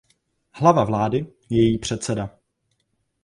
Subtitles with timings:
[0.53, 2.39] Hlava vlády je její předseda.